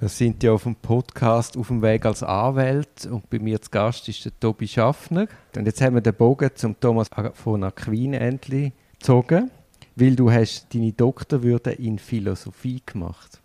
[0.00, 3.68] Wir sind ja auf dem Podcast auf dem Weg als Anwalt und bei mir zu
[3.68, 5.26] Gast ist der Tobi Schaffner.
[5.56, 9.50] Und jetzt haben wir den Bogen zum Thomas von Aquin endlich gezogen,
[9.96, 13.40] weil du hast deine Doktorwürde in Philosophie gemacht.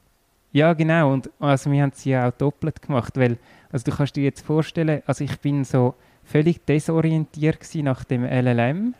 [0.52, 1.11] Ja, genau.
[1.11, 3.39] Und also wir haben sie ja auch doppelt gemacht, weil
[3.71, 8.93] also du kannst dir jetzt vorstellen, also ich bin so völlig desorientiert nach dem LLM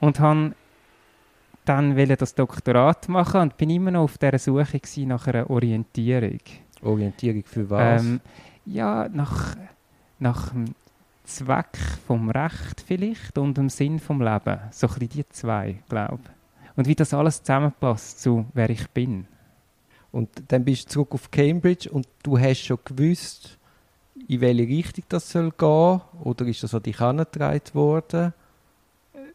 [0.00, 0.54] und habe
[1.68, 6.40] dann das Doktorat machen und bin immer noch auf der Suche nach einer Orientierung.
[6.82, 8.02] Orientierung für was?
[8.02, 8.20] Ähm,
[8.64, 9.56] ja, nach,
[10.18, 10.74] nach dem
[11.24, 14.58] Zweck vom Recht vielleicht und dem Sinn vom Leben.
[14.70, 16.76] So ein bisschen die zwei, glaube ich.
[16.76, 19.26] Und wie das alles zusammenpasst zu wer ich bin.
[20.10, 23.58] Und dann bist du zurück auf Cambridge und du hast schon gewusst,
[24.26, 26.00] in welche Richtung das soll gehen?
[26.24, 28.32] Oder ist das an dich herangetragen worden?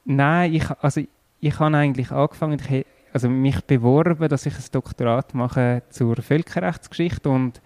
[0.05, 1.01] Nein, ich, also
[1.43, 7.29] ich habe eigentlich angefangen, ich, also mich beworben, dass ich ein Doktorat mache zur Völkerrechtsgeschichte
[7.29, 7.61] und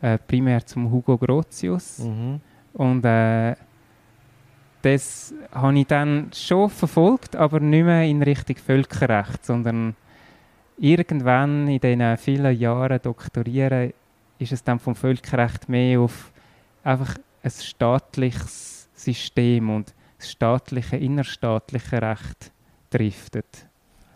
[0.00, 1.98] äh, primär zum Hugo Grotius.
[1.98, 2.40] Mhm.
[2.72, 3.56] Und äh,
[4.82, 9.96] das habe ich dann schon verfolgt, aber nicht mehr in Richtung Völkerrecht, sondern
[10.78, 13.92] irgendwann in diesen vielen Jahren Doktorieren
[14.38, 16.30] ist es dann vom Völkerrecht mehr auf
[16.84, 22.52] einfach ein staatliches System und das staatliche, innerstaatliche Recht
[22.96, 23.66] driftet.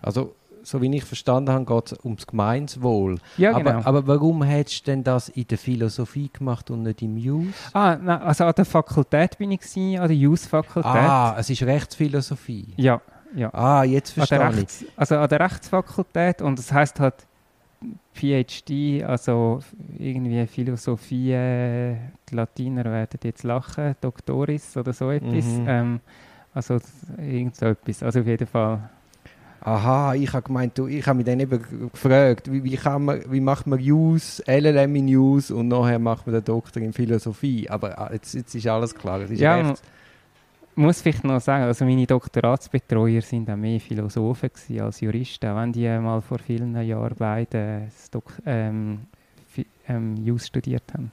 [0.03, 3.19] Also, so wie ich verstanden habe, geht es ums Gemeinswohl.
[3.37, 3.70] Ja, genau.
[3.70, 7.55] aber, aber warum hättest du denn das in der Philosophie gemacht und nicht im Jus?
[7.72, 10.92] Ah, nein, also an der Fakultät bin ich gewesen, an der Jus-Fakultät.
[10.92, 12.69] Ah, es ist Rechtsphilosophie.
[12.77, 13.00] Ja,
[13.34, 13.53] ja.
[13.55, 14.87] Ah, jetzt verstehe an ich.
[14.97, 17.15] Also an der Rechtsfakultät und das heißt halt
[18.15, 19.61] PhD, also
[19.98, 21.97] irgendwie Philosophie, äh,
[22.28, 25.44] die Latiner werden jetzt lachen, Doktoris oder so etwas.
[25.44, 25.65] Mhm.
[25.67, 26.00] Ähm,
[26.55, 26.79] also
[27.19, 28.03] irgend so etwas.
[28.03, 28.91] Also auf jeden Fall.
[29.62, 31.62] Aha, ich habe gemeint, du, ich habe mich dann eben
[31.93, 36.27] gefragt, wie, wie, kann man, wie macht man Use, LLM in Use und nachher macht
[36.27, 37.69] man den Doktor in Philosophie.
[37.69, 39.21] Aber ah, jetzt, jetzt ist alles klar.
[39.21, 39.83] Ist ja, recht.
[40.77, 44.50] muss vielleicht noch sagen, also meine Doktoratsbetreuer sind auch mehr Philosophen
[44.81, 47.88] als Juristen, wenn die mal vor vielen Jahren beide
[48.47, 49.00] ähm,
[49.88, 51.11] ähm, Use studiert haben.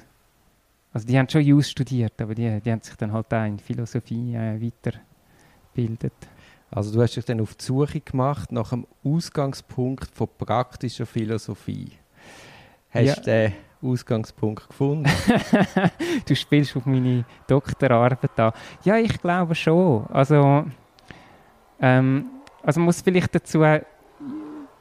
[0.93, 3.59] Also die haben schon Use studiert, aber die, die haben sich dann halt auch in
[3.59, 4.97] Philosophie äh, weiter
[5.77, 6.13] bildet.
[6.69, 11.91] Also du hast dich dann auf die Suche gemacht nach einem Ausgangspunkt von praktischer Philosophie.
[12.89, 13.15] Hast ja.
[13.15, 15.09] du den Ausgangspunkt gefunden?
[16.25, 18.51] du spielst auf meine Doktorarbeit an.
[18.83, 20.07] Ja, ich glaube schon.
[20.07, 20.65] Also,
[21.79, 22.25] ähm,
[22.63, 23.63] also muss vielleicht dazu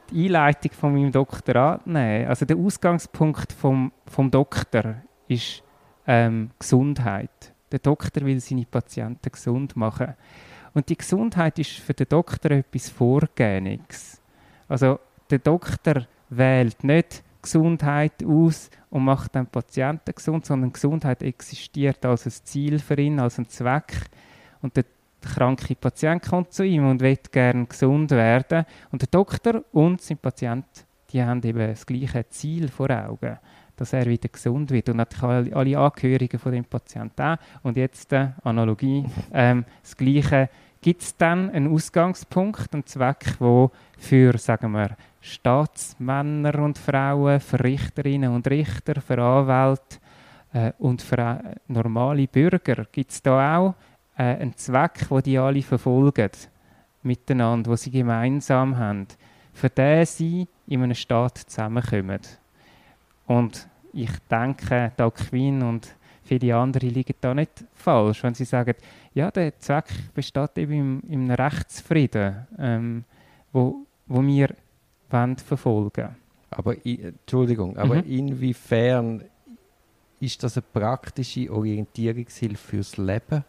[0.09, 2.27] die Einleitung von meinem Doktorat nehmen.
[2.27, 4.95] Also der Ausgangspunkt vom, vom Doktor
[5.27, 5.63] ist
[6.05, 7.53] ähm, Gesundheit.
[7.71, 10.15] Der Doktor will seine Patienten gesund machen.
[10.77, 14.21] Und die Gesundheit ist für den Doktor etwas Vorgängiges.
[14.67, 22.05] Also der Doktor wählt nicht Gesundheit aus und macht den Patienten gesund, sondern Gesundheit existiert
[22.05, 23.91] als ein Ziel für ihn, als ein Zweck.
[24.61, 24.85] Und der
[25.19, 28.63] kranke Patient kommt zu ihm und will gerne gesund werden.
[28.91, 30.65] Und der Doktor und sein Patient,
[31.09, 33.39] die haben eben das gleiche Ziel vor Augen,
[33.77, 34.89] dass er wieder gesund wird.
[34.89, 37.37] Und natürlich alle Angehörigen von dem Patienten auch.
[37.63, 40.49] Und jetzt äh, Analogie, ähm, das gleiche
[40.81, 47.63] gibt es dann einen Ausgangspunkt, einen Zweck, wo für, sagen wir, Staatsmänner und Frauen, für
[47.63, 49.97] Richterinnen und Richter, für Anwälte
[50.53, 53.75] äh, und für äh, normale Bürger gibt es da auch
[54.17, 56.29] äh, einen Zweck, wo die alle verfolgen
[57.03, 59.07] miteinander, wo sie gemeinsam haben,
[59.53, 62.21] für den sie in einem Staat zusammenkommen.
[63.25, 65.95] Und ich denke, da Queen und
[66.27, 68.75] viele andere liegen da nicht falsch, wenn sie sagen,
[69.13, 73.03] ja, der Zweck besteht eben im, im Rechtsfrieden, ähm,
[73.51, 74.49] wo, wo wir
[75.09, 76.15] wollen verfolgen
[76.49, 78.11] Aber, Entschuldigung, aber mhm.
[78.11, 79.23] inwiefern
[80.19, 83.43] ist das eine praktische Orientierungshilfe fürs Leben?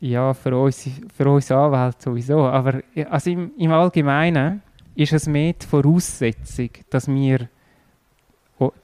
[0.00, 2.40] Ja, für uns, für uns Anwälte sowieso.
[2.44, 2.80] Aber
[3.10, 4.62] also im, im Allgemeinen
[4.94, 7.48] ist es mehr die Voraussetzung, dass wir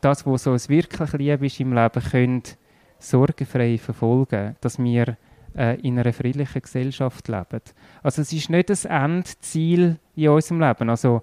[0.00, 2.42] das, was so ein wirklich Liebe ist im Leben, können
[2.98, 5.16] sorgenfrei verfolgen, dass wir
[5.56, 7.60] äh, in einer friedlichen Gesellschaft leben.
[8.02, 10.88] Also es ist nicht das Endziel in unserem Leben.
[10.90, 11.22] Also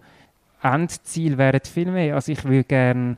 [0.61, 2.15] Endziel wäre viel mehr.
[2.15, 3.17] Also ich würde gerne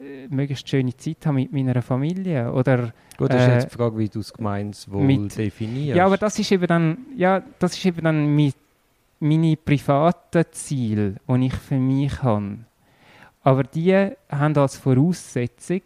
[0.00, 3.76] äh, möglichst schöne Zeit haben mit meiner Familie oder Gut, das ist äh, jetzt die
[3.76, 5.96] Frage, wie du das Gemeinswohl mit, definierst.
[5.96, 8.56] Ja, aber das ist eben dann, ja, das ist eben dann mit
[9.20, 12.58] meine privaten Ziele, die ich für mich habe.
[13.42, 15.82] Aber die haben als Voraussetzung,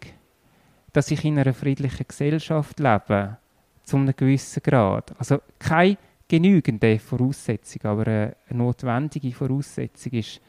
[0.93, 3.37] dass ich in einer friedlichen Gesellschaft lebe
[3.83, 5.13] zu einem gewissen Grad.
[5.17, 10.41] Also keine genügende Voraussetzung, aber eine notwendige Voraussetzung ist,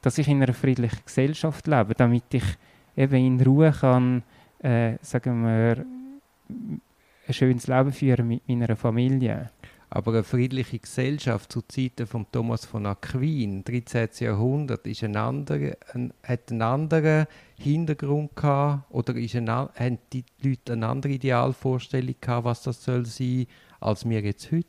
[0.00, 2.44] dass ich in einer friedlichen Gesellschaft lebe, damit ich
[2.96, 4.22] eben in Ruhe kann,
[4.60, 5.84] äh, sagen wir,
[7.28, 9.50] ein schönes Leben führen mit meiner Familie.
[9.90, 14.08] Aber eine friedliche Gesellschaft zu Zeiten von Thomas von Aquin, 13.
[14.20, 17.26] Jahrhundert, ist ein anderer, ein, hat einen anderen
[17.56, 23.06] Hintergrund gehabt oder ist ein, haben die Leute eine andere Idealvorstellung gehabt, was das soll
[23.06, 23.46] sein,
[23.80, 24.66] als wir jetzt heute?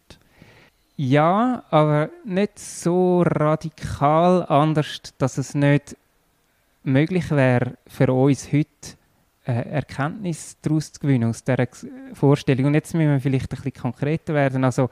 [0.96, 5.96] Ja, aber nicht so radikal anders, dass es nicht
[6.84, 8.98] möglich wäre für uns heute
[9.52, 11.68] Erkenntnis daraus zu gewinnen, aus dieser
[12.14, 12.66] Vorstellung.
[12.68, 14.64] Und jetzt müssen wir vielleicht ein bisschen konkreter werden.
[14.64, 14.90] Also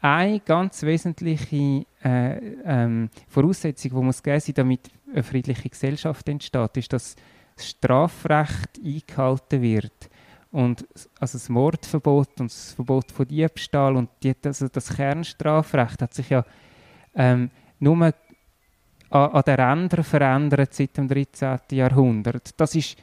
[0.00, 6.76] eine ganz wesentliche äh, ähm, Voraussetzung, die muss geben sein, damit eine friedliche Gesellschaft entsteht,
[6.76, 7.16] ist, dass
[7.56, 10.10] das Strafrecht eingehalten wird.
[10.50, 10.86] Und
[11.18, 16.28] also das Mordverbot und das Verbot von Diebstahl und die, also das Kernstrafrecht hat sich
[16.28, 16.44] ja
[17.14, 18.12] ähm, nur an,
[19.10, 21.58] an den Rändern verändert seit dem 13.
[21.70, 22.60] Jahrhundert.
[22.60, 22.96] Das ist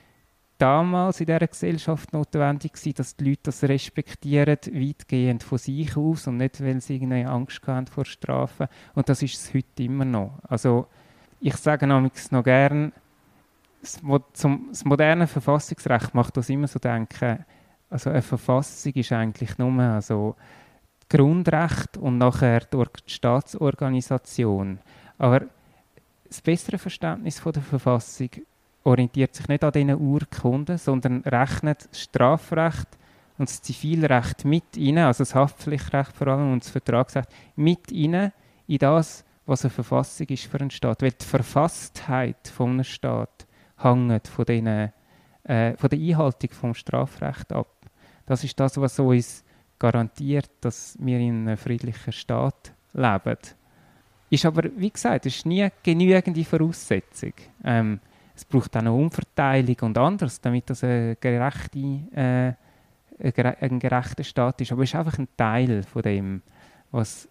[0.60, 6.28] damals in dieser Gesellschaft notwendig gewesen, dass die Leute das respektieren, weitgehend von sich aus
[6.28, 8.68] und nicht, weil sie irgendwie Angst haben vor Strafen.
[8.94, 10.40] Und das ist es heute immer noch.
[10.44, 10.88] Also
[11.40, 12.92] ich sage noch gern,
[13.82, 14.02] das,
[14.34, 17.46] das moderne Verfassungsrecht macht uns immer so denken,
[17.90, 20.36] also eine Verfassung ist eigentlich nur also
[21.10, 24.80] Grundrecht und nachher die Staatsorganisation.
[25.18, 25.46] Aber
[26.28, 28.30] das bessere Verständnis von der Verfassung
[28.84, 32.88] orientiert sich nicht an diesen Urkunden, sondern rechnet das Strafrecht
[33.38, 38.32] und das Zivilrecht mit rein, also das Haftpflichtrecht vor allem und das Vertragsrecht, mit rein
[38.68, 41.02] in das, was eine Verfassung ist für einen Staat.
[41.02, 43.48] Weil die Verfasstheit von einem Staat
[43.78, 47.68] hängt von, den, äh, von der Einhaltung vom Strafrecht ab.
[48.26, 49.44] Das ist das, was uns
[49.80, 53.38] garantiert, dass wir in einem friedlichen Staat leben.
[54.30, 57.34] Ist aber, wie gesagt, ist nie genügende Voraussetzung.
[57.64, 58.00] Ähm,
[58.40, 61.78] es braucht auch eine Umverteilung und anderes, damit das eine gerechte,
[62.16, 62.54] äh,
[63.62, 64.72] ein gerechter Staat ist.
[64.72, 66.42] Aber es ist einfach ein Teil von dem,
[66.90, 67.28] was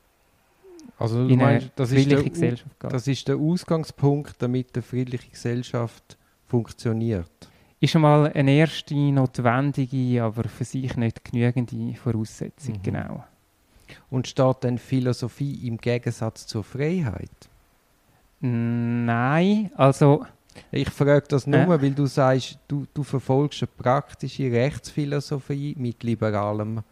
[0.99, 2.93] also in meinst, das ist der, Gesellschaft geht.
[2.93, 7.31] Das ist der Ausgangspunkt, damit eine friedliche Gesellschaft funktioniert.
[7.81, 12.83] Ist schon mal eine erste notwendige, aber für sich nicht genügende Voraussetzung, mhm.
[12.83, 13.25] genau.
[14.11, 17.31] Und steht denn Philosophie im Gegensatz zur Freiheit?
[18.41, 20.27] Nein, also
[20.71, 21.83] ich frage das nur, äh?
[21.83, 26.83] weil du sagst, du, du verfolgst eine praktische Rechtsphilosophie mit liberalem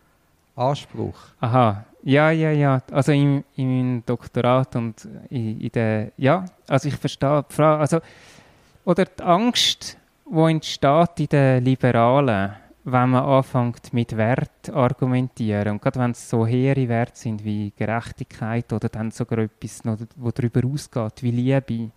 [0.56, 1.16] Anspruch.
[1.40, 2.82] Aha, ja, ja, ja.
[2.90, 7.98] Also im, im Doktorat und in, in der, ja, also ich verstehe die Frage, also,
[8.84, 12.52] oder die Angst, die entsteht in den Liberalen,
[12.84, 17.72] wenn man anfängt mit Wert argumentieren und gerade wenn es so hehre Werte sind wie
[17.76, 21.90] Gerechtigkeit oder dann sogar etwas, noch, wo darüber ausgeht wie Liebe,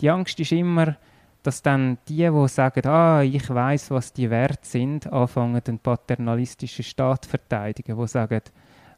[0.00, 0.96] die Angst ist immer,
[1.46, 6.84] dass dann die, die sagen, ah, ich weiß, was die wert sind, anfangen, den paternalistischen
[6.84, 8.40] Staat zu verteidigen, wo sagen,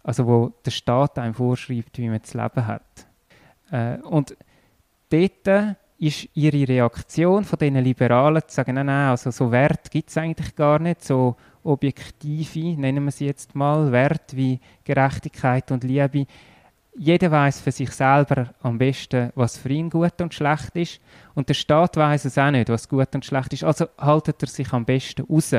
[0.02, 3.06] also wo der Staat einem vorschreibt, wie man zu leben hat.
[3.70, 4.34] Äh, und
[5.10, 10.08] dort ist ihre Reaktion von diesen Liberalen zu sagen, nein, nein, also so Wert gibt
[10.08, 15.84] es eigentlich gar nicht, so objektive, nennen wir sie jetzt mal, Wert wie Gerechtigkeit und
[15.84, 16.26] Liebe,
[16.98, 21.00] jeder weiß für sich selber am besten, was für ihn gut und schlecht ist.
[21.34, 23.64] Und der Staat weiß es auch nicht, was gut und schlecht ist.
[23.64, 25.54] Also haltet er sich am besten raus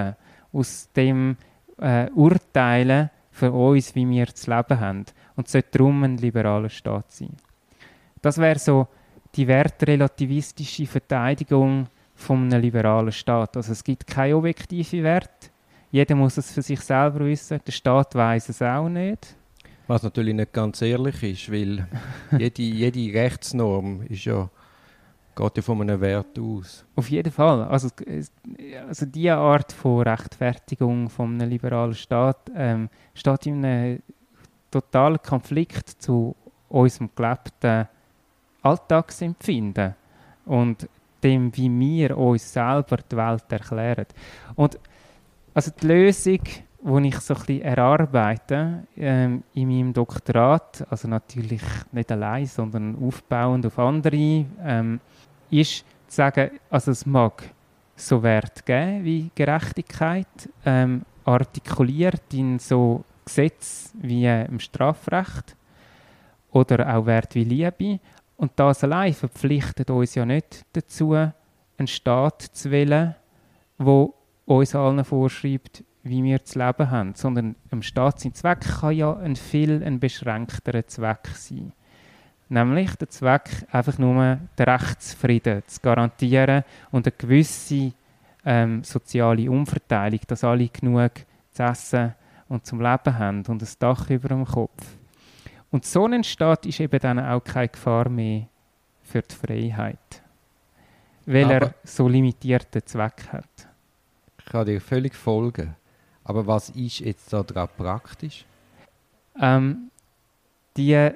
[0.51, 1.37] aus dem
[1.79, 5.05] äh, Urteilen für uns, wie wir zu leben haben.
[5.37, 7.35] Und sollte darum ein liberaler Staat sein.
[8.21, 8.87] Das wäre so
[9.35, 13.55] die wertrelativistische Verteidigung von einem liberalen Staat.
[13.55, 15.51] Also es gibt keine objektive Wert.
[15.89, 17.61] Jeder muss es für sich selber wissen.
[17.65, 19.38] Der Staat weiß es auch nicht.
[19.89, 21.87] Was natürlich nicht ganz ehrlich ist, weil
[22.37, 24.47] jede, jede Rechtsnorm ist ja,
[25.35, 26.85] geht ja von einem Wert aus.
[26.95, 27.63] Auf jeden Fall.
[27.63, 27.89] Also,
[28.87, 34.03] also diese Art von Rechtfertigung von einem liberalen Staat ähm, steht in einem
[34.69, 36.35] totalen Konflikt zu
[36.67, 37.87] unserem gelebten
[38.61, 39.95] Alltagsempfinden
[40.45, 40.87] und
[41.23, 44.05] dem, wie wir uns selber die Welt erklären.
[44.53, 44.77] Und
[45.55, 46.41] also die Lösung
[46.81, 52.97] wo ich so ein bisschen erarbeite ähm, in meinem Doktorat, also natürlich nicht allein, sondern
[53.01, 54.99] aufbauend auf andere, ähm,
[55.49, 57.43] ist zu sagen, also es mag
[57.95, 65.55] so Wert geben wie Gerechtigkeit, ähm, artikuliert in so Gesetz wie im Strafrecht
[66.51, 67.99] oder auch Wert wie Liebe.
[68.37, 73.15] Und das allein verpflichtet uns ja nicht dazu, einen Staat zu wählen,
[73.77, 74.13] wo
[74.45, 79.15] uns allen vorschreibt, wie wir zu leben haben, sondern im Staat sein Zweck kann ja
[79.17, 81.73] ein viel ein beschränkterer Zweck sein.
[82.47, 87.91] Nämlich der Zweck, einfach nur den Rechtsfrieden zu garantieren und eine gewisse
[88.43, 91.11] ähm, soziale Umverteilung, dass alle genug
[91.51, 92.15] zu essen
[92.47, 94.97] und zum Leben haben und ein Dach über dem Kopf.
[95.69, 98.47] Und so ein Staat ist eben dann auch keine Gefahr mehr
[99.03, 100.23] für die Freiheit,
[101.25, 103.67] weil Aber er so limitierten Zweck hat.
[104.39, 105.75] Ich kann dir völlig folgen.
[106.29, 108.45] Aber was ist jetzt da praktisch?
[109.41, 109.89] Ähm,
[110.77, 111.09] die,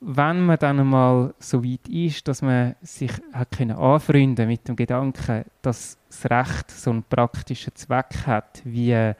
[0.00, 4.74] wenn man dann einmal so weit ist, dass man sich hat können anfreunden mit dem
[4.74, 9.12] Gedanken, dass das Recht so einen praktischen Zweck hat, wie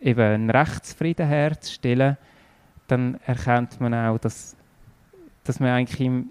[0.00, 2.16] eben einen Rechtsfrieden herzustellen,
[2.88, 4.56] dann erkennt man auch, dass,
[5.44, 6.30] dass wir eigentlich im,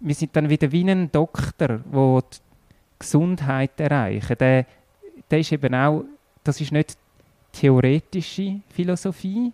[0.00, 2.38] wir sind dann wieder wie ein Doktor, wo die
[2.98, 4.36] Gesundheit erreichen.
[4.40, 4.66] Der,
[5.30, 6.02] der ist eben auch,
[6.42, 6.98] das ist nicht
[7.60, 9.52] theoretische Philosophie,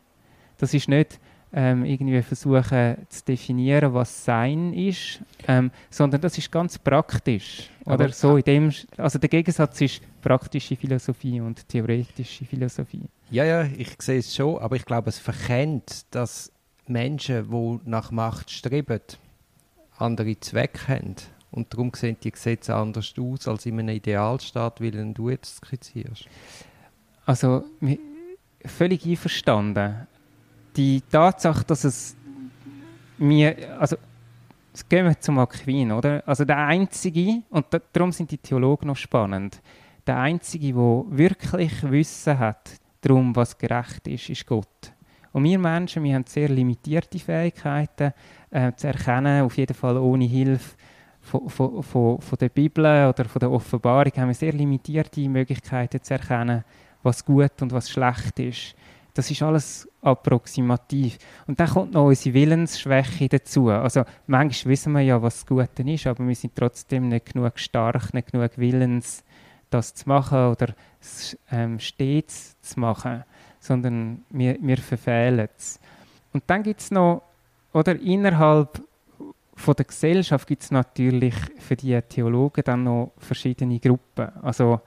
[0.58, 1.18] das ist nicht
[1.54, 7.68] ähm, irgendwie versuchen zu definieren, was Sein ist, ähm, sondern das ist ganz praktisch.
[7.84, 13.02] Aber- Oder so in dem, also der Gegensatz ist praktische Philosophie und theoretische Philosophie.
[13.30, 16.50] Ja, ja, ich sehe es schon, aber ich glaube, es verkennt, dass
[16.86, 19.00] Menschen, die nach Macht streben,
[19.98, 21.16] andere Zwecke haben.
[21.50, 26.26] Und darum sehen die Gesetze anders aus als in einem Idealstaat, wie du jetzt skizzierst.
[27.24, 27.64] Also
[28.64, 30.06] völlig einverstanden.
[30.76, 32.16] Die Tatsache, dass es
[33.18, 33.96] mir, also
[34.72, 36.22] jetzt gehen wir zum Aquin, oder?
[36.26, 39.60] Also der einzige und da, darum sind die Theologen noch spannend.
[40.06, 42.70] Der einzige, der wirklich Wissen hat,
[43.02, 44.92] darum was gerecht ist, ist Gott.
[45.32, 48.12] Und wir Menschen, wir haben sehr limitierte Fähigkeiten
[48.50, 50.76] äh, zu erkennen, auf jeden Fall ohne Hilfe
[51.20, 56.02] von, von, von, von der Bibel oder von der Offenbarung haben wir sehr limitierte Möglichkeiten
[56.02, 56.64] zu erkennen,
[57.02, 58.74] was gut und was schlecht ist.
[59.14, 61.18] Das ist alles approximativ.
[61.46, 63.68] Und dann kommt noch unsere Willensschwäche dazu.
[63.68, 67.58] Also manchmal wissen wir ja, was das Gute ist, aber wir sind trotzdem nicht genug
[67.58, 69.22] stark, nicht genug willens,
[69.68, 70.74] das zu machen oder
[71.50, 73.24] ähm, stets zu machen,
[73.60, 75.78] sondern wir, wir verfehlen es.
[76.32, 77.22] Und dann gibt es noch,
[77.72, 78.82] oder innerhalb
[79.54, 84.30] von der Gesellschaft gibt es natürlich für die Theologen dann noch verschiedene Gruppen.
[84.42, 84.80] Also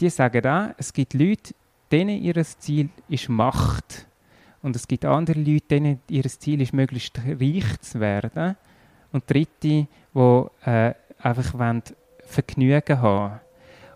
[0.00, 1.54] die sagen auch, es gibt Leute,
[1.92, 4.06] denen ihr Ziel ist Macht.
[4.62, 8.56] Und es gibt andere Leute, denen ihr Ziel ist, möglichst reich zu werden.
[9.12, 9.86] Und Dritte, die
[10.64, 11.82] äh, einfach wollen
[12.24, 13.40] Vergnügen haben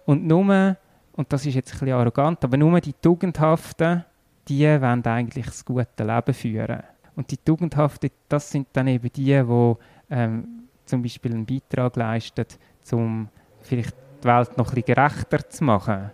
[0.06, 0.76] Und nur,
[1.12, 4.04] und das ist jetzt ein bisschen arrogant, aber nur die Tugendhaften,
[4.48, 6.82] die wollen eigentlich das gute Leben führen.
[7.16, 9.74] Und die Tugendhaften, das sind dann eben die, die
[10.10, 12.46] ähm, zum Beispiel einen Beitrag leisten,
[12.92, 13.28] um
[13.62, 16.10] vielleicht die Welt noch ein bisschen gerechter zu machen.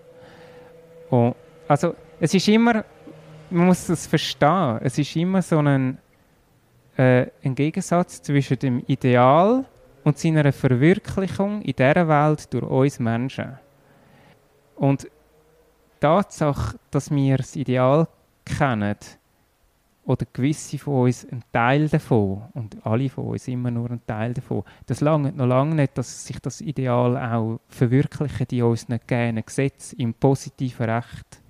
[1.08, 1.34] Und
[1.68, 2.84] also es ist immer,
[3.50, 5.98] man muss es verstehen, es ist immer so ein,
[6.96, 9.64] äh, ein Gegensatz zwischen dem Ideal
[10.04, 13.58] und seiner Verwirklichung in dieser Welt durch uns Menschen.
[14.76, 15.08] Und die
[16.00, 18.08] Tatsache, dass wir das Ideal
[18.44, 18.96] kennen,
[20.04, 24.34] oder gewisse von uns einen Teil davon, und alle von uns immer nur einen Teil
[24.34, 29.44] davon, das lange noch lange nicht, dass sich das Ideal auch verwirklichen in unseren gegebenen
[29.44, 31.40] Gesetz im positiven Recht.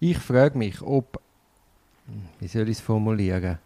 [0.00, 1.20] Ich frage mich, ob,
[2.40, 3.58] wie soll ich es formulieren,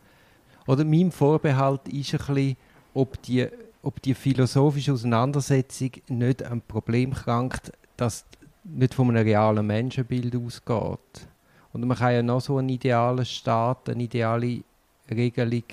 [0.67, 2.57] oder mein Vorbehalt ist ein bisschen,
[2.95, 3.49] ob die,
[3.83, 8.25] ob die philosophische Auseinandersetzung nicht ein Problem krankt, das
[8.63, 11.29] nicht von einem realen Menschenbild ausgeht.
[11.73, 14.63] Und man kann ja noch so einen idealen Staat, eine ideale
[15.11, 15.65] Regelung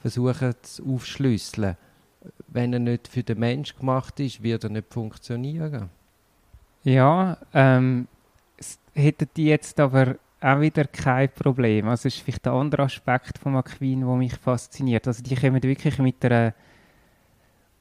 [0.00, 1.76] versuchen zu aufschlüsseln.
[2.48, 5.90] Wenn er nicht für den Mensch gemacht ist, wird er nicht funktionieren.
[6.82, 8.08] Ja, ähm,
[8.94, 11.88] hätten die jetzt aber auch wieder kein Problem.
[11.88, 15.06] Also das ist vielleicht der andere Aspekt von Aquin, der mich fasziniert.
[15.06, 16.54] Also die kommen wirklich mit einer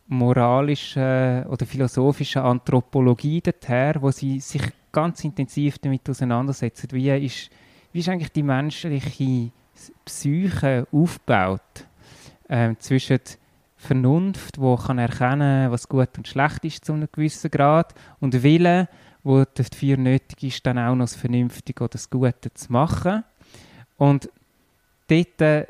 [0.10, 6.90] moralischen oder philosophischen Anthropologie daher, wo sie sich ganz intensiv damit auseinandersetzen.
[6.92, 7.50] Wie ist,
[7.92, 9.52] wie ist eigentlich die menschliche
[10.04, 11.86] Psyche aufgebaut
[12.50, 13.20] ähm, zwischen
[13.78, 18.90] Vernunft, wo kann erkennen, was gut und schlecht ist zu einem gewissen Grad, und Wille,
[19.24, 23.24] wo dafür nötig ist, dann auch noch das Vernünftige oder das Gute zu machen.
[23.96, 24.30] Und
[25.08, 25.68] dort äh,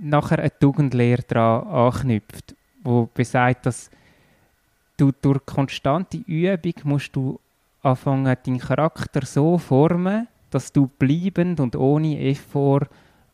[0.00, 2.54] nachher eine Tugendlehre daran anknüpft,
[2.84, 3.90] wo besagt, dass
[4.96, 7.40] du durch konstante Übung musst du
[7.82, 12.86] anfangen, deinen Charakter so formen, dass du bleibend und ohne Effort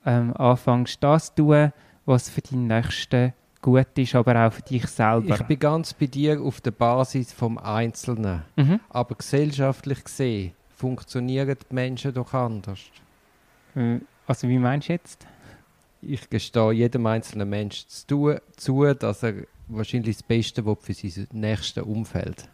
[0.06, 1.72] ähm, anfängst, das zu tun,
[2.06, 5.34] was für deinen Nächsten gut ist, aber auch für dich selber.
[5.34, 8.42] Ich bin ganz bei dir auf der Basis vom Einzelnen.
[8.56, 8.80] mhm.
[8.88, 12.80] Aber gesellschaftlich gesehen funktionieren die Menschen doch anders.
[13.76, 15.26] Äh, Also wie meinst du jetzt?
[16.02, 19.34] Ich gestehe jedem einzelnen Menschen zu, tun, zu, dass er
[19.68, 22.48] wahrscheinlich das Beste will für sein nächstes Umfeld.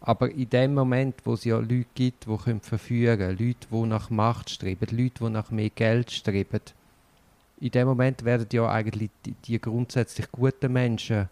[0.00, 3.86] Aber in dem Moment, wo es ja Leute gibt, die können verfügen können, Leute, die
[3.86, 6.60] nach Macht streben, Leute, die nach mehr Geld streben,
[7.60, 11.28] in dem Moment werden ja eigentlich die, die grundsätzlich guten Menschen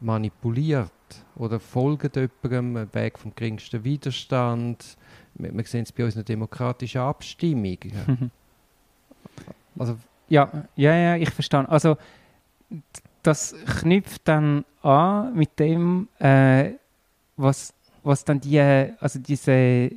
[0.00, 0.90] manipuliert
[1.36, 2.10] oder folgen
[2.42, 4.96] jemandem Weg vom geringsten Widerstand.
[5.34, 8.30] Wir, wir sehen es bei unseren demokratischen Abstimmungen.
[9.78, 11.68] also, ja, ja, ja, ich verstehe.
[11.68, 11.96] Also
[13.22, 16.72] das knüpft dann an mit dem, äh,
[17.36, 19.90] was, was dann die, also diese äh,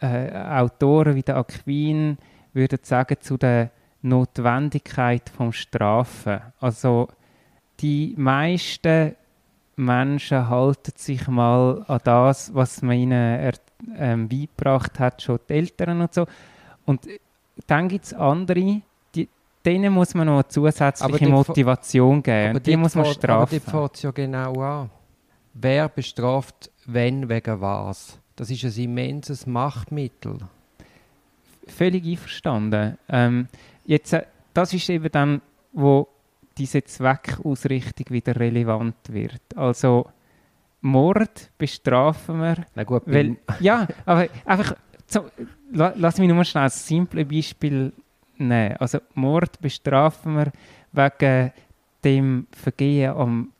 [0.00, 2.18] Autoren wie der Aquin
[2.52, 3.70] würden sagen zu der
[4.02, 6.40] Notwendigkeit vom Strafen.
[6.60, 7.08] Also
[7.80, 9.14] die meisten
[9.76, 13.54] Menschen halten sich mal an das, was man ihnen er,
[13.96, 16.26] ähm, beigebracht hat, schon die Eltern und so.
[16.86, 17.06] Und
[17.66, 18.80] dann gibt es andere,
[19.66, 22.50] denen muss man noch eine zusätzliche Motivation geben.
[22.50, 23.42] Aber die muss man strafen.
[23.42, 24.90] Aber die fängt ja genau an.
[25.54, 28.18] Wer bestraft wenn, wegen was?
[28.36, 30.38] Das ist ein immenses Machtmittel.
[31.66, 32.96] Völlig einverstanden.
[33.08, 33.48] Ähm,
[33.84, 35.42] jetzt, äh, das ist eben dann,
[35.72, 36.06] wo
[36.56, 39.42] diese Zweckausrichtung wieder relevant wird.
[39.56, 40.06] Also
[40.80, 42.66] Mord bestrafen wir.
[42.74, 45.24] Na gut, weil, ja, aber einfach, so,
[45.72, 47.92] la, lass mich nur schnell ein simples Beispiel
[48.38, 48.76] nehmen.
[48.78, 50.52] Also Mord bestrafen wir
[50.92, 51.52] wegen
[52.04, 53.52] dem Vergehen am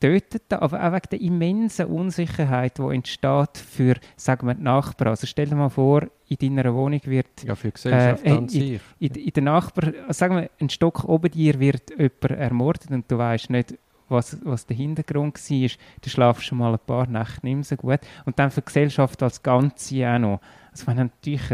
[0.00, 5.10] Töteten, aber auch wegen der immensen Unsicherheit, die entsteht für, sagen wir, die Nachbarn.
[5.10, 7.44] Also stell dir mal vor, in deiner Wohnung wird...
[7.44, 8.80] Ja, für die Gesellschaft äh, sich.
[8.98, 13.10] In, in, in der Nachbar, sagen wir, ein Stock oben dir wird jemand ermordet und
[13.10, 13.74] du weißt nicht,
[14.08, 15.68] was, was der Hintergrund war,
[16.00, 18.00] dann schlafst du mal ein paar Nächte nicht mehr so gut.
[18.24, 20.40] Und dann für die Gesellschaft als Ganze auch noch.
[20.72, 21.50] Also wenn natürlich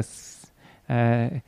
[0.88, 1.40] ein, äh,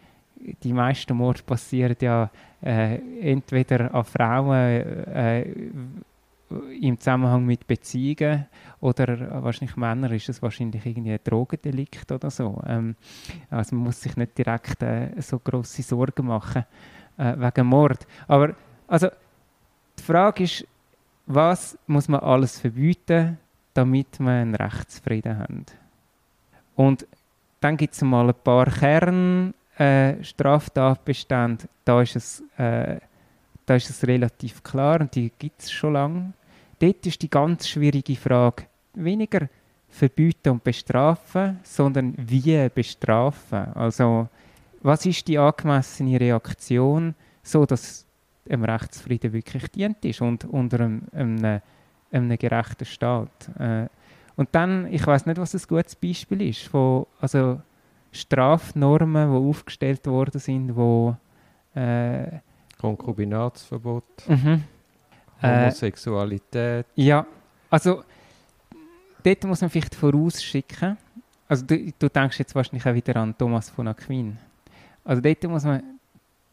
[0.63, 2.31] die meisten Morde passieren ja
[2.63, 5.45] äh, entweder an Frauen, äh,
[6.81, 8.47] im Zusammenhang mit Beziehungen
[8.81, 12.63] oder wahrscheinlich Männer ist es wahrscheinlich irgendwie ein Drogendelikt oder so.
[12.67, 12.97] Ähm,
[13.51, 16.65] also man muss sich nicht direkt äh, so große Sorgen machen
[17.19, 18.07] äh, wegen Mord.
[18.27, 18.55] Aber
[18.87, 19.09] also
[19.99, 20.67] die Frage ist,
[21.27, 23.39] was muss man alles verbieten,
[23.75, 25.67] damit wir einen Rechtsfrieden haben?
[26.77, 27.07] Und
[27.61, 30.17] dann gibt es mal ein paar Kernstraftatbestände, äh,
[31.85, 32.99] da ist es äh,
[33.67, 36.33] da ist es relativ klar und die gibt es schon lange
[36.79, 38.65] dort ist die ganz schwierige Frage
[38.95, 39.49] weniger
[39.89, 43.73] verbieten und bestrafen, sondern wie bestrafen.
[43.75, 44.29] Also
[44.83, 48.07] was ist die angemessene Reaktion, so dass
[48.49, 51.61] einem Rechtsfrieden wirklich dient ist und unter einem, einem,
[52.13, 53.51] einem gerechten Staat.
[53.59, 53.89] Äh,
[54.37, 57.61] und dann, ich weiß nicht, was ein gutes Beispiel ist, von, also
[58.13, 61.17] Strafnormen, die aufgestellt worden sind, wo
[61.75, 62.39] äh,
[62.79, 64.05] Konkubinatsverbot.
[64.29, 64.65] Mhm.
[65.41, 66.87] Äh, Homosexualität.
[66.97, 67.27] Äh, ja,
[67.71, 68.03] also
[69.23, 70.97] dort muss man vielleicht vorausschicken,
[71.49, 74.37] also du, du, denkst jetzt wahrscheinlich auch wieder an Thomas von Aquin.
[75.05, 75.83] Also dort muss man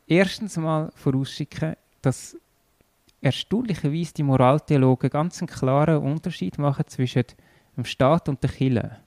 [0.07, 2.37] erstens mal vorausschicken, dass
[3.21, 7.25] erstaunlicherweise die Moraltheologen ganz einen klaren Unterschied machen zwischen
[7.75, 8.97] dem Staat und der Kirche.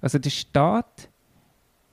[0.00, 1.08] Also der Staat,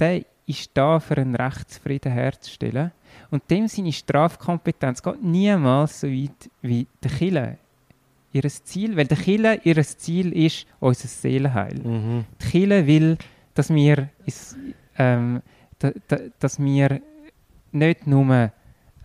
[0.01, 2.91] der ist da, für einen Rechtsfrieden herzustellen.
[3.29, 7.57] Und dem seine Strafkompetenz geht niemals so weit wie der Kille.
[8.33, 11.75] Ihr Ziel, weil der Kille ihr Ziel ist unser Seelenheil.
[11.75, 12.25] Mhm.
[12.41, 13.17] Die Kille will,
[13.53, 14.09] dass wir,
[14.97, 15.41] ähm,
[15.79, 17.01] da, da, dass wir
[17.71, 18.51] nicht nur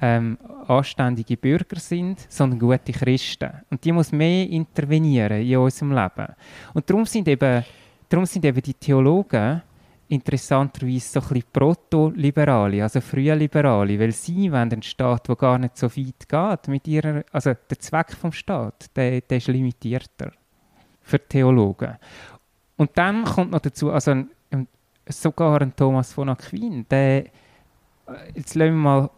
[0.00, 3.50] ähm, anständige Bürger sind, sondern gute Christen.
[3.70, 6.34] Und die muss mehr intervenieren in unserem Leben.
[6.74, 7.64] Und darum sind eben,
[8.08, 9.62] darum sind eben die Theologen
[10.08, 15.58] interessanterweise so ein bisschen Proto-Liberale, also frühe Liberale, weil sie wollen einen Staat, der gar
[15.58, 20.32] nicht so weit geht mit ihrer, also der Zweck vom Staat, der, der ist limitierter
[21.02, 21.96] für Theologen.
[22.76, 24.68] Und dann kommt noch dazu, also ein, ein,
[25.08, 27.24] sogar ein Thomas von Aquin, der,
[28.34, 29.10] jetzt lassen wir mal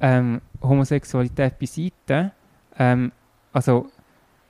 [0.00, 2.32] ähm, Homosexualität beiseite,
[2.78, 3.12] ähm,
[3.52, 3.88] also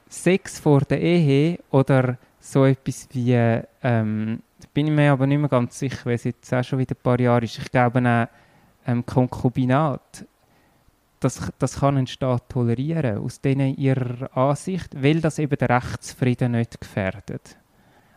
[0.09, 3.35] Sex vor der Ehe oder so etwas wie
[3.83, 4.41] ähm,
[4.75, 7.03] bin ich mir aber nicht mehr ganz sicher, weil es jetzt auch schon wieder ein
[7.03, 7.59] paar Jahre ist.
[7.59, 10.27] Ich glaube auch, ähm, Konkubinat,
[11.21, 16.53] das, das kann ein Staat tolerieren, aus denen ihrer Ansicht, weil das eben den Rechtsfrieden
[16.53, 17.57] nicht gefährdet.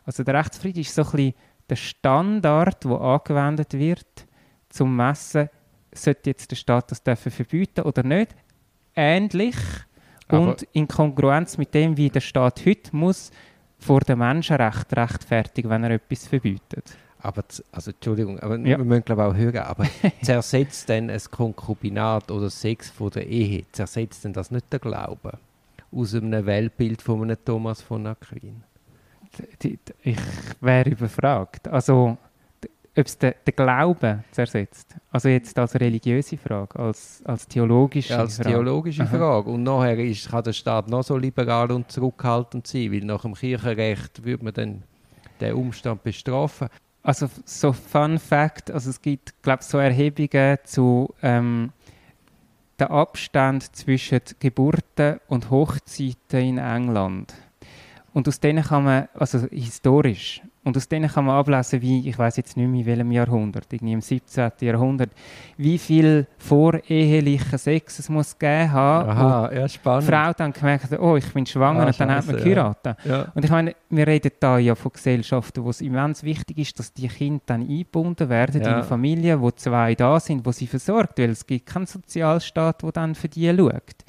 [0.05, 1.33] Also der Rechtsfrieden ist so ein bisschen
[1.69, 4.27] der Standard, der angewendet wird,
[4.69, 5.49] zum Messen,
[5.93, 8.35] sollte jetzt der Staat das dürfen verbieten oder nicht.
[8.95, 9.55] Ähnlich
[10.27, 13.31] aber und in Kongruenz mit dem, wie der Staat heute muss
[13.81, 16.95] vor dem Menschenrecht rechtfertigen, wenn er etwas verbietet.
[17.23, 18.77] Aber, also Entschuldigung, aber ja.
[18.77, 19.85] wir müssen glaube auch hören, aber
[20.21, 25.37] zersetzt denn ein Konkubinat oder Sex vor der Ehe, zersetzt denn das nicht der Glauben
[25.91, 28.63] aus einem Weltbild von einem Thomas von Aquin?
[30.03, 30.17] ich
[30.59, 31.67] wäre überfragt.
[31.67, 32.17] Also,
[32.97, 34.95] ob es den, den Glauben zersetzt.
[35.11, 38.49] Also jetzt als religiöse Frage, als, als theologische ja, als Frage.
[38.49, 39.49] theologische Frage.
[39.49, 43.33] Und nachher ist, kann der Staat noch so liberal und zurückhaltend sein, weil nach dem
[43.33, 44.83] Kirchenrecht würde man dann
[45.39, 46.67] den Umstand bestrafen.
[47.03, 51.71] Also so Fun Fact, also es gibt, glaube so Erhebungen zu ähm,
[52.77, 57.33] der Abstand zwischen Geburten und Hochzeiten in England.
[58.13, 62.17] Und aus denen kann man, also historisch, und aus denen kann man ablesen, wie, ich
[62.17, 64.51] weiß jetzt nicht mehr in welchem Jahrhundert, irgendwie im 17.
[64.61, 65.09] Jahrhundert,
[65.57, 69.09] wie viel vorehelichen Sex es muss gegeben haben.
[69.09, 70.03] Aha, ja, spannend.
[70.07, 72.97] Die Frau dann gemerkt hat, oh, ich bin schwanger, Ah, und dann hat man geheiratet.
[73.05, 73.31] Ja.
[73.33, 76.93] Und ich meine, wir reden da ja von Gesellschaften, wo es immens wichtig ist, dass
[76.93, 78.73] die Kinder dann eingebunden werden in Ja.
[78.75, 82.91] eine Familie, wo zwei da sind, wo sie versorgt, weil es gibt keinen Sozialstaat, der
[82.91, 84.05] dann für die schaut.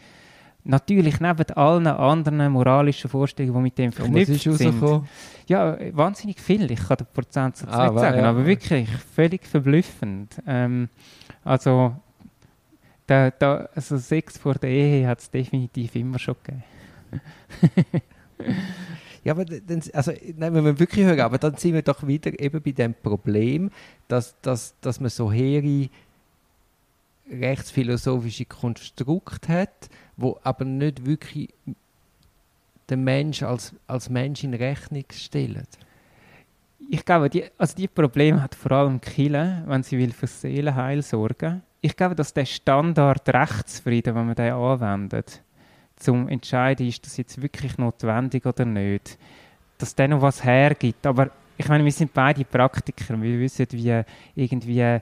[0.64, 5.04] Natürlich neben allen anderen moralischen Vorstellungen, die mit dem verknüpft ist sind.
[5.48, 6.70] Ja, wahnsinnig viel.
[6.70, 8.30] Ich kann den Prozentsatz Ah, nicht sagen, ja.
[8.30, 10.40] aber wirklich völlig verblüffend.
[10.46, 10.88] Ähm,
[11.44, 11.96] also,
[13.08, 16.62] da, da, also Sex vor der Ehe hat es definitiv immer schon gegeben.
[19.24, 22.38] Ja, aber dann, also, nein, wenn wir wirklich hören, aber dann sind wir doch wieder
[22.40, 23.70] eben bei dem Problem,
[24.08, 25.88] dass, dass, dass man so hehre
[27.30, 29.88] rechtsphilosophische Konstrukte hat,
[30.22, 31.48] wo aber nicht wirklich
[32.88, 35.66] den Mensch als, als Mensch in Rechnung stellen.
[36.90, 41.02] Ich glaube, die, also die Probleme hat vor allem Kille, wenn sie will für Seelenheil
[41.02, 41.62] sorgen.
[41.80, 45.42] Ich glaube, dass der Standard Rechtsfrieden, wenn man den anwendet,
[45.96, 49.18] zum Entscheiden, ist das jetzt wirklich notwendig oder nicht,
[49.78, 51.06] dass der noch was hergibt.
[51.06, 51.30] Aber
[51.62, 53.20] ich meine, wir sind beide Praktiker.
[53.20, 54.02] Wir wissen, wie
[54.34, 55.00] irgendwie äh,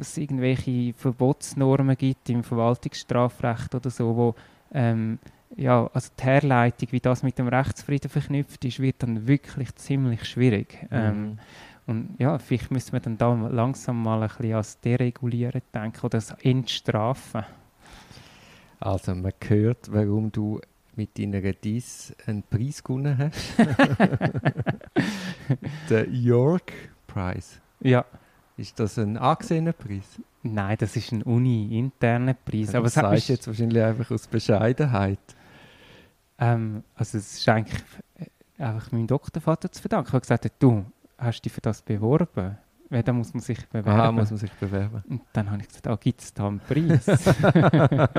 [0.00, 4.34] es irgendwelche Verbotsnormen gibt im Verwaltungsstrafrecht oder so, wo
[4.72, 5.18] ähm,
[5.56, 10.24] ja, also die Herleitung, wie das mit dem Rechtsfrieden verknüpft ist, wird dann wirklich ziemlich
[10.24, 10.86] schwierig.
[10.90, 11.38] Ähm,
[11.86, 16.18] und ja, vielleicht müssen wir dann da langsam mal ein bisschen als Deregulieren denken oder
[16.18, 17.44] das Entstrafen.
[18.78, 20.60] Also man hört, warum du
[20.94, 23.54] mit deiner Diss einen Preis gewonnen hast.
[25.88, 26.72] Der York
[27.06, 27.60] Prize.
[27.80, 28.04] Ja,
[28.56, 30.20] Ist das ein angesehener Preis?
[30.42, 32.74] nein, das ist ein uni-interner Preis.
[32.74, 35.18] aber das du jetzt wahrscheinlich einfach aus Bescheidenheit.
[36.38, 37.82] ähm, also es ist eigentlich
[38.18, 40.10] äh, einfach meinem Doktorvater zu verdanken.
[40.10, 40.84] Er hat gesagt, du,
[41.18, 42.56] hast dich für das beworben?
[42.90, 44.00] Weil da muss man sich bewerben.
[44.00, 45.04] Aha, muss man sich bewerben.
[45.08, 47.04] Und dann habe ich gesagt, ah, gibt es da einen Preis?